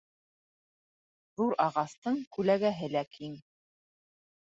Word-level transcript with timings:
Ҙур 1.43 1.55
ағастың 1.67 2.19
күләгәһе 2.39 2.93
лә 2.99 3.09
киң. 3.15 3.41